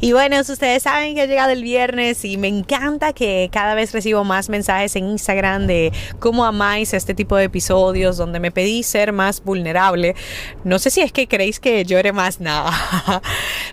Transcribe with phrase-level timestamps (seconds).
[0.00, 3.92] Y bueno, ustedes saben que ha llegado el viernes y me encanta que cada vez
[3.92, 8.86] recibo más mensajes en Instagram de cómo amáis este tipo de episodios donde me pedís
[8.86, 10.14] ser más vulnerable.
[10.64, 12.72] No sé si es que creéis que llore más nada.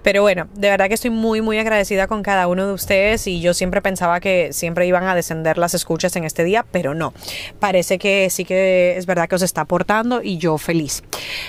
[0.03, 3.41] Pero bueno, de verdad que estoy muy, muy agradecida con cada uno de ustedes y
[3.41, 7.13] yo siempre pensaba que siempre iban a descender las escuchas en este día, pero no.
[7.59, 11.03] Parece que sí que es verdad que os está aportando y yo feliz.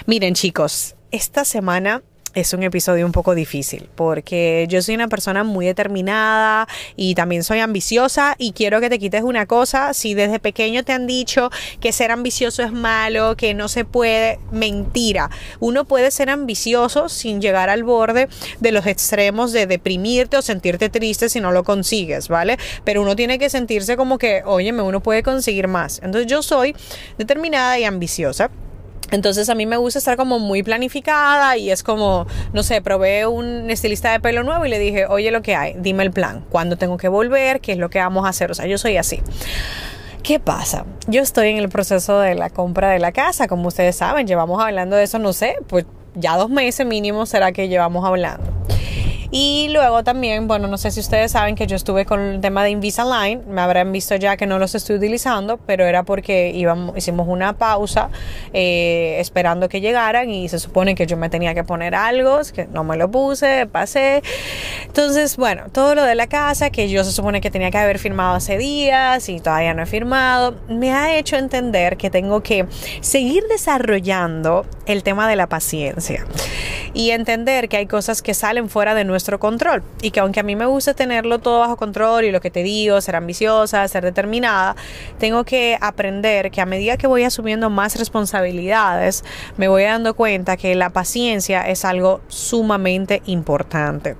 [0.06, 2.02] Miren chicos, esta semana
[2.34, 7.44] es un episodio un poco difícil porque yo soy una persona muy determinada y también
[7.44, 9.94] soy ambiciosa y quiero que te quites una cosa.
[9.94, 11.50] Si desde pequeño te han dicho
[11.80, 15.30] que ser ambicioso es malo, que no se puede, mentira.
[15.60, 18.28] Uno puede ser ambicioso sin llegar al borde
[18.60, 22.58] de los extremos de deprimirte o sentirte triste si no lo consigues, ¿vale?
[22.84, 26.00] Pero uno tiene que sentirse como que, óyeme, uno puede conseguir más.
[26.02, 26.74] Entonces yo soy
[27.18, 28.50] determinada y ambiciosa.
[29.12, 33.26] Entonces a mí me gusta estar como muy planificada y es como, no sé, probé
[33.26, 36.44] un estilista de pelo nuevo y le dije, oye lo que hay, dime el plan,
[36.50, 38.50] cuándo tengo que volver, qué es lo que vamos a hacer.
[38.50, 39.20] O sea, yo soy así.
[40.22, 40.86] ¿Qué pasa?
[41.08, 44.62] Yo estoy en el proceso de la compra de la casa, como ustedes saben, llevamos
[44.62, 48.50] hablando de eso, no sé, pues ya dos meses mínimo será que llevamos hablando.
[49.34, 52.62] Y luego también, bueno, no sé si ustedes saben que yo estuve con el tema
[52.64, 56.98] de Invisalign, me habrán visto ya que no los estoy utilizando, pero era porque íbamos,
[56.98, 58.10] hicimos una pausa
[58.52, 62.66] eh, esperando que llegaran y se supone que yo me tenía que poner algo, que
[62.66, 64.22] no me lo puse, pasé.
[64.84, 67.98] Entonces, bueno, todo lo de la casa que yo se supone que tenía que haber
[67.98, 72.66] firmado hace días y todavía no he firmado, me ha hecho entender que tengo que
[73.00, 76.26] seguir desarrollando el tema de la paciencia
[76.94, 80.42] y entender que hay cosas que salen fuera de nuestro control y que aunque a
[80.42, 84.04] mí me gusta tenerlo todo bajo control y lo que te digo, ser ambiciosa, ser
[84.04, 84.76] determinada,
[85.18, 89.24] tengo que aprender que a medida que voy asumiendo más responsabilidades,
[89.56, 94.16] me voy dando cuenta que la paciencia es algo sumamente importante.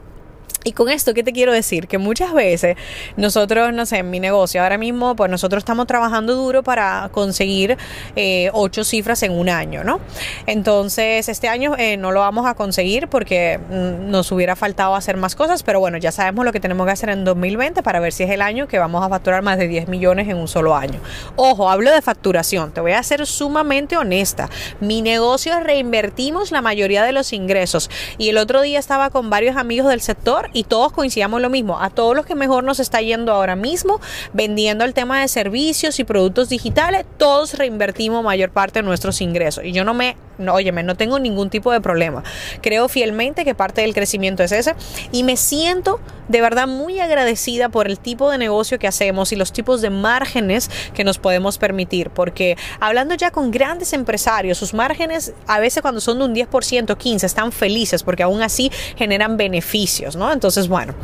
[0.65, 1.89] Y con esto, ¿qué te quiero decir?
[1.89, 2.77] Que muchas veces
[3.17, 7.77] nosotros, no sé, en mi negocio ahora mismo, pues nosotros estamos trabajando duro para conseguir
[8.15, 10.01] eh, ocho cifras en un año, ¿no?
[10.47, 15.17] Entonces, este año eh, no lo vamos a conseguir porque mm, nos hubiera faltado hacer
[15.17, 18.13] más cosas, pero bueno, ya sabemos lo que tenemos que hacer en 2020 para ver
[18.13, 20.77] si es el año que vamos a facturar más de 10 millones en un solo
[20.77, 21.01] año.
[21.35, 24.49] Ojo, hablo de facturación, te voy a ser sumamente honesta.
[24.81, 29.57] Mi negocio reinvertimos la mayoría de los ingresos y el otro día estaba con varios
[29.57, 31.81] amigos del sector y todos coincidamos lo mismo.
[31.81, 34.01] A todos los que mejor nos está yendo ahora mismo,
[34.33, 39.65] vendiendo el tema de servicios y productos digitales, todos reinvertimos mayor parte de nuestros ingresos.
[39.65, 42.23] Y yo no me, no, óyeme, no tengo ningún tipo de problema.
[42.61, 44.75] Creo fielmente que parte del crecimiento es ese
[45.11, 49.37] y me siento de verdad muy agradecida por el tipo de negocio que hacemos y
[49.37, 52.11] los tipos de márgenes que nos podemos permitir.
[52.11, 56.49] Porque hablando ya con grandes empresarios, sus márgenes a veces cuando son de un 10%,
[56.97, 60.33] 15%, están felices porque aún así generan beneficios, ¿no?
[60.33, 60.95] Entonces, bueno,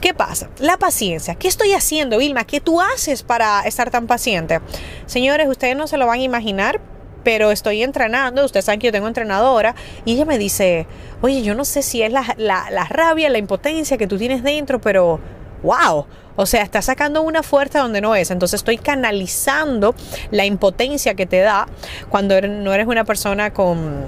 [0.00, 0.48] ¿qué pasa?
[0.58, 1.34] La paciencia.
[1.34, 2.44] ¿Qué estoy haciendo, Vilma?
[2.44, 4.60] ¿Qué tú haces para estar tan paciente?
[5.06, 6.80] Señores, ustedes no se lo van a imaginar,
[7.22, 9.74] pero estoy entrenando, ustedes saben que yo tengo entrenadora,
[10.04, 10.86] y ella me dice,
[11.20, 14.80] oye, yo no sé si es la, la, rabia, la impotencia que tú tienes dentro,
[14.80, 15.20] pero
[15.62, 18.30] wow, o sea, está sacando una fuerza donde no es.
[18.30, 19.94] Entonces estoy canalizando
[20.30, 21.66] la impotencia que te da
[22.08, 24.06] cuando no eres una persona con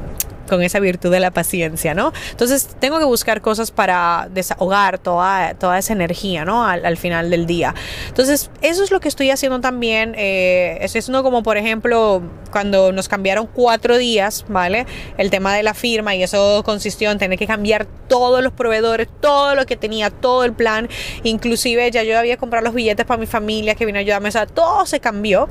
[0.49, 2.13] con esa virtud de la paciencia, ¿no?
[2.31, 6.65] Entonces tengo que buscar cosas para desahogar toda, toda esa energía, ¿no?
[6.65, 7.75] Al, final del día.
[8.09, 10.15] Entonces eso es lo que estoy haciendo también.
[10.17, 14.87] Eh, estoy haciendo como por ejemplo cuando nos cambiaron cuatro días, ¿vale?
[15.19, 19.09] El tema de la firma y eso consistió en tener que cambiar todos los proveedores,
[19.21, 20.89] todo lo que tenía, todo el plan.
[21.25, 24.33] Inclusive ya yo había comprado los billetes para mi familia que vino a ayudarme, o
[24.33, 25.49] sea, todo se cambió.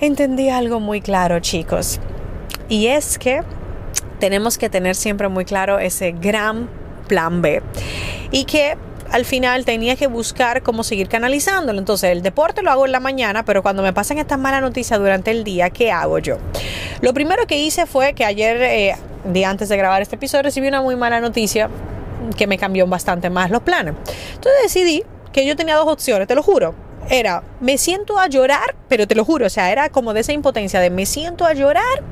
[0.00, 2.00] Entendí algo muy claro, chicos.
[2.68, 3.42] Y es que
[4.22, 6.70] tenemos que tener siempre muy claro ese gran
[7.08, 7.60] plan B.
[8.30, 8.76] Y que
[9.10, 11.76] al final tenía que buscar cómo seguir canalizándolo.
[11.80, 15.00] Entonces, el deporte lo hago en la mañana, pero cuando me pasan estas malas noticias
[15.00, 16.38] durante el día, ¿qué hago yo?
[17.00, 20.68] Lo primero que hice fue que ayer, eh, día antes de grabar este episodio, recibí
[20.68, 21.68] una muy mala noticia
[22.36, 23.94] que me cambió bastante más los planes.
[24.34, 25.02] Entonces decidí
[25.32, 26.76] que yo tenía dos opciones, te lo juro.
[27.10, 30.32] Era, me siento a llorar, pero te lo juro, o sea, era como de esa
[30.32, 32.04] impotencia de me siento a llorar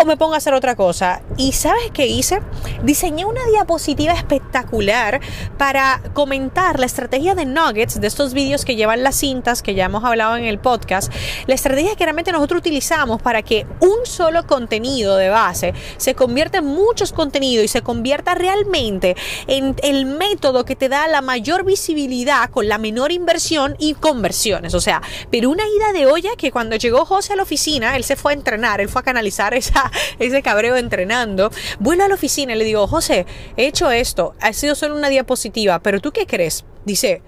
[0.00, 1.20] o me pongo a hacer otra cosa.
[1.36, 2.40] ¿Y sabes qué hice?
[2.82, 5.20] Diseñé una diapositiva espectacular
[5.58, 9.84] para comentar la estrategia de Nuggets, de estos vídeos que llevan las cintas que ya
[9.84, 11.12] hemos hablado en el podcast,
[11.46, 16.58] la estrategia que realmente nosotros utilizamos para que un solo contenido de base se convierta
[16.58, 19.16] en muchos contenidos y se convierta realmente
[19.48, 24.72] en el método que te da la mayor visibilidad con la menor inversión y conversiones.
[24.72, 28.04] O sea, pero una ida de olla que cuando llegó José a la oficina, él
[28.04, 31.50] se fue a entrenar, él fue a canalizar esa, ese cabreo entrenando.
[31.78, 33.26] Vuelvo a la oficina y le digo, José,
[33.56, 36.64] he hecho esto, ha sido solo una diapositiva, pero ¿tú qué crees?
[36.84, 37.22] Dice,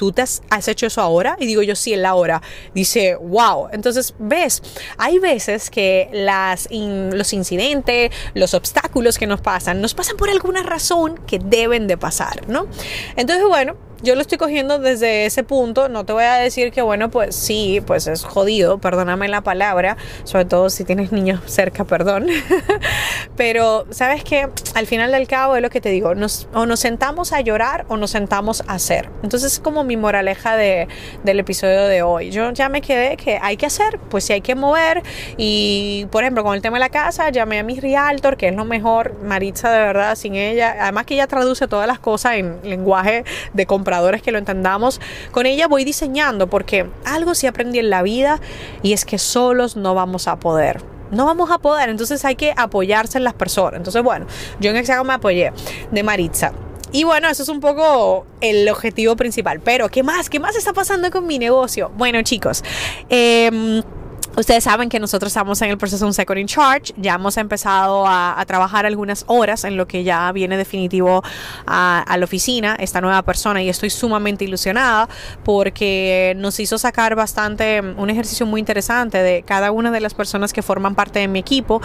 [0.00, 1.36] ¿tú te has, hecho eso ahora?
[1.38, 2.40] Y digo yo, sí, en la hora.
[2.74, 3.68] Dice, wow.
[3.70, 4.62] Entonces, ves,
[4.96, 10.62] hay veces que las los incidentes, los obstáculos que nos pasan, nos pasan por alguna
[10.62, 12.66] razón que deben de pasar, ¿no?
[13.14, 15.88] Entonces, bueno, yo lo estoy cogiendo desde ese punto.
[15.88, 19.96] No te voy a decir que, bueno, pues sí, pues es jodido, perdóname la palabra,
[20.24, 22.26] sobre todo si tienes niños cerca, perdón.
[23.36, 24.48] Pero, ¿sabes qué?
[24.74, 27.84] Al final del cabo es lo que te digo, nos, o nos sentamos a llorar
[27.88, 29.10] o nos sentamos a hacer.
[29.22, 30.88] Entonces es como mi moraleja de,
[31.24, 32.30] del episodio de hoy.
[32.30, 35.02] Yo ya me quedé que hay que hacer, pues si hay que mover.
[35.36, 38.54] Y, por ejemplo, con el tema de la casa, llamé a mi realtor, que es
[38.54, 40.76] lo mejor, Maritza, de verdad, sin ella.
[40.80, 43.89] Además que ella traduce todas las cosas en lenguaje de compra
[44.22, 45.00] que lo entendamos.
[45.32, 48.40] Con ella voy diseñando porque algo sí aprendí en la vida
[48.82, 52.54] y es que solos no vamos a poder no vamos a poder, entonces hay que
[52.56, 53.78] apoyarse en las personas.
[53.78, 54.26] Entonces, bueno,
[54.60, 55.52] yo en Hexagon me apoyé
[55.90, 56.52] de Maritza.
[56.92, 59.58] Y bueno, eso es un poco el objetivo principal.
[59.58, 60.30] Pero, ¿qué más?
[60.30, 61.90] ¿Qué más está pasando con mi negocio?
[61.96, 62.62] Bueno, chicos,
[63.08, 63.82] eh,
[64.36, 66.94] Ustedes saben que nosotros estamos en el proceso de un second in charge.
[66.96, 71.22] Ya hemos empezado a, trabajar algunas horas en lo que ya viene definitivo
[71.66, 75.08] a, la oficina, esta nueva persona, y estoy sumamente ilusionada
[75.44, 80.52] porque nos hizo sacar bastante un ejercicio muy interesante de cada una de las personas
[80.52, 81.80] que forman parte de mi equipo,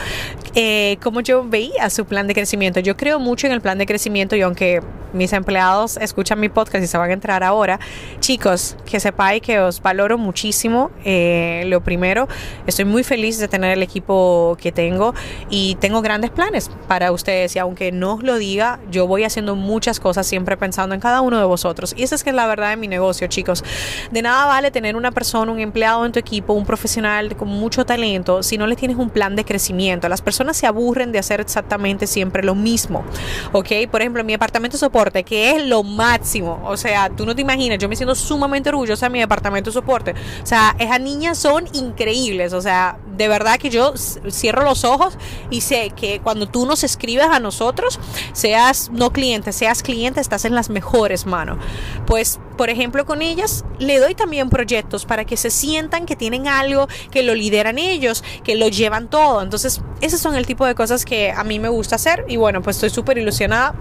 [0.53, 2.80] eh, como yo veía su plan de crecimiento.
[2.80, 4.81] Yo creo mucho en el plan de crecimiento y aunque
[5.15, 7.80] mis empleados escuchan mi podcast y se van a entrar ahora,
[8.19, 10.92] chicos, que sepáis que os valoro muchísimo.
[11.06, 12.27] Eh, lo primero,
[12.68, 15.14] Estoy muy feliz de tener el equipo que tengo
[15.50, 19.56] y tengo grandes planes para ustedes y aunque no os lo diga, yo voy haciendo
[19.56, 21.94] muchas cosas siempre pensando en cada uno de vosotros.
[21.98, 23.64] Y esa es que es la verdad de mi negocio, chicos.
[24.12, 27.86] De nada vale tener una persona, un empleado en tu equipo, un profesional con mucho
[27.86, 30.10] talento si no le tienes un plan de crecimiento.
[30.10, 33.04] Las personas se aburren de hacer exactamente siempre lo mismo.
[33.52, 33.70] ¿Ok?
[33.92, 36.62] Por ejemplo, mi departamento de soporte, que es lo máximo.
[36.66, 39.74] O sea, tú no te imaginas, yo me siento sumamente orgullosa de mi departamento de
[39.74, 40.12] soporte.
[40.44, 45.18] O sea, esas niñas son increíbles o sea, de verdad que yo cierro los ojos
[45.50, 48.00] y sé que cuando tú nos escribes a nosotros,
[48.33, 51.60] seas no cliente, seas cliente, estás en las mejores manos.
[52.06, 56.48] Pues, por ejemplo, con ellas le doy también proyectos para que se sientan que tienen
[56.48, 59.42] algo, que lo lideran ellos, que lo llevan todo.
[59.42, 62.62] Entonces, esos son el tipo de cosas que a mí me gusta hacer y bueno,
[62.62, 63.75] pues estoy súper ilusionada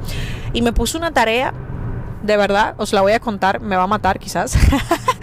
[0.53, 1.55] y me puse una tarea
[2.25, 4.57] de verdad, os la voy a contar, me va a matar quizás.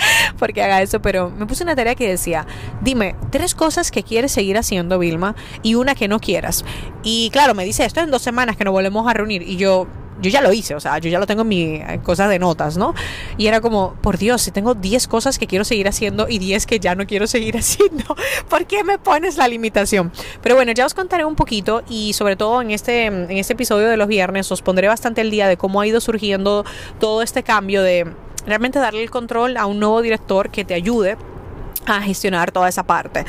[0.41, 2.47] porque haga eso, pero me puse una tarea que decía,
[2.81, 6.65] dime tres cosas que quieres seguir haciendo, Vilma, y una que no quieras.
[7.03, 9.43] Y claro, me dice, esto en dos semanas que nos volvemos a reunir.
[9.43, 9.85] Y yo,
[10.19, 12.39] yo ya lo hice, o sea, yo ya lo tengo en mi eh, cosa de
[12.39, 12.95] notas, ¿no?
[13.37, 16.65] Y era como, por Dios, si tengo 10 cosas que quiero seguir haciendo y 10
[16.65, 18.15] que ya no quiero seguir haciendo,
[18.49, 20.11] ¿por qué me pones la limitación?
[20.41, 23.87] Pero bueno, ya os contaré un poquito y sobre todo en este, en este episodio
[23.87, 26.65] de los viernes os pondré bastante el día de cómo ha ido surgiendo
[26.99, 28.11] todo este cambio de
[28.45, 31.17] realmente darle el control a un nuevo director que te ayude
[31.85, 33.25] a gestionar toda esa parte.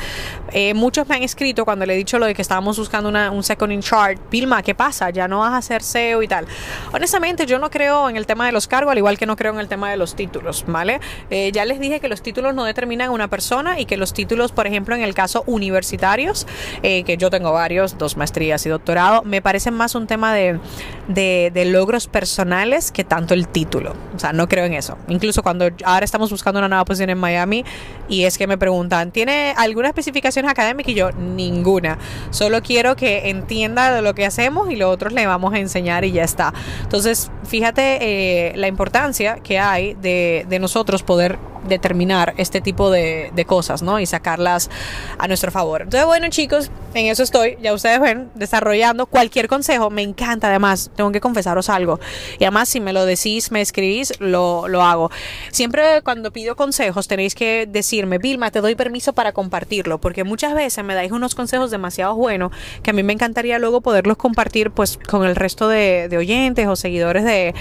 [0.51, 3.31] Eh, muchos me han escrito cuando le he dicho lo de que estábamos buscando una,
[3.31, 4.19] un second in chart.
[4.29, 5.09] Pilma, ¿qué pasa?
[5.09, 6.45] Ya no vas a hacer SEO y tal.
[6.91, 9.53] Honestamente, yo no creo en el tema de los cargos, al igual que no creo
[9.53, 10.99] en el tema de los títulos, ¿vale?
[11.29, 14.13] Eh, ya les dije que los títulos no determinan a una persona y que los
[14.13, 16.45] títulos, por ejemplo, en el caso universitarios,
[16.83, 20.59] eh, que yo tengo varios, dos maestrías y doctorado, me parecen más un tema de,
[21.07, 23.93] de, de logros personales que tanto el título.
[24.15, 24.97] O sea, no creo en eso.
[25.07, 27.65] Incluso cuando ahora estamos buscando una nueva posición en Miami
[28.07, 30.91] y es que me preguntan, ¿tiene alguna especificación académica?
[30.91, 31.97] Y yo, ninguna.
[32.29, 36.05] Solo quiero que entienda de lo que hacemos y lo otros le vamos a enseñar
[36.05, 36.53] y ya está.
[36.81, 43.45] Entonces, fíjate eh, la importancia que hay de nosotros poder determinar este tipo de, de,
[43.45, 43.99] cosas, ¿no?
[43.99, 44.69] Y sacarlas
[45.17, 45.83] a nuestro favor.
[45.83, 47.57] Entonces, bueno, chicos, en eso estoy.
[47.61, 49.89] Ya ustedes ven, desarrollando cualquier consejo.
[49.89, 51.99] Me encanta, además, tengo que confesaros algo.
[52.39, 55.11] Y además, si me lo decís, me escribís, lo, lo hago.
[55.51, 60.53] Siempre cuando pido consejos, tenéis que decirme, Vilma, te doy permiso para compartirlo, porque muchas
[60.53, 62.51] veces me dais unos consejos demasiado buenos
[62.81, 66.67] que a mí me encantaría luego poderlos compartir, pues, con el resto de, de oyentes
[66.67, 67.53] o seguidores de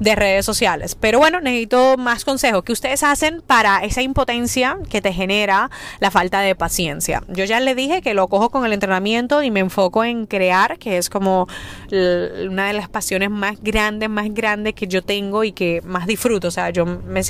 [0.00, 0.94] de redes sociales.
[0.94, 2.64] Pero bueno, necesito más consejos.
[2.64, 5.70] ¿Qué ustedes hacen para esa impotencia que te genera
[6.00, 7.22] la falta de paciencia?
[7.28, 10.78] Yo ya le dije que lo cojo con el entrenamiento y me enfoco en crear,
[10.78, 11.46] que es como
[11.90, 16.48] una de las pasiones más grandes, más grandes que yo tengo y que más disfruto.
[16.48, 17.22] O sea, yo me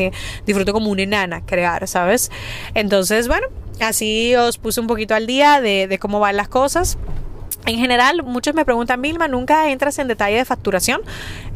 [0.47, 2.30] disfruto como una enana crear, ¿sabes?
[2.75, 3.47] Entonces, bueno,
[3.80, 6.99] así os puse un poquito al día de cómo van las cosas.
[7.66, 11.00] En general, muchos me preguntan, Vilma, ¿nunca entras en detalle de facturación?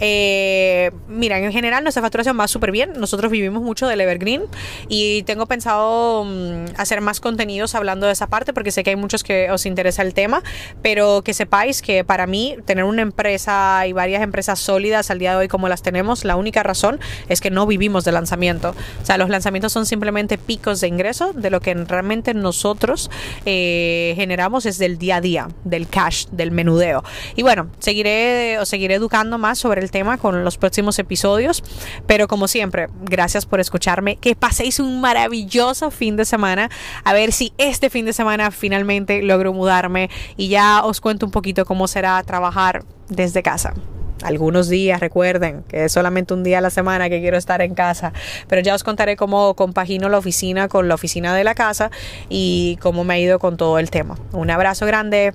[0.01, 2.93] Eh, mira, en general nuestra facturación va súper bien.
[2.97, 4.45] Nosotros vivimos mucho del Evergreen
[4.89, 8.97] y tengo pensado mm, hacer más contenidos hablando de esa parte porque sé que hay
[8.97, 10.43] muchos que os interesa el tema,
[10.81, 15.33] pero que sepáis que para mí tener una empresa y varias empresas sólidas al día
[15.33, 18.75] de hoy como las tenemos, la única razón es que no vivimos de lanzamiento.
[19.03, 23.11] O sea, los lanzamientos son simplemente picos de ingreso de lo que realmente nosotros
[23.45, 25.87] eh, generamos es del día a día, del
[26.31, 27.05] del menudeo.
[27.37, 31.63] Y bueno, seguiré, os seguiré educando más sobre el tema con los próximos episodios.
[32.07, 34.17] Pero como siempre, gracias por escucharme.
[34.17, 36.71] Que paséis un maravilloso fin de semana.
[37.05, 41.33] A ver si este fin de semana finalmente logro mudarme y ya os cuento un
[41.33, 43.75] poquito cómo será trabajar desde casa
[44.23, 47.75] algunos días, recuerden que es solamente un día a la semana que quiero estar en
[47.75, 48.13] casa,
[48.49, 51.91] pero ya os contaré cómo compagino la oficina con la oficina de la casa
[52.29, 54.17] y cómo me ha ido con todo el tema.
[54.33, 55.35] Un abrazo grande.